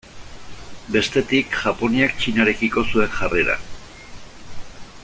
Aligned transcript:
Bestetik 0.95 1.53
Japoniak 1.65 2.17
Txinarekiko 2.23 2.85
zuen 2.95 3.13
jarrera. 3.19 3.61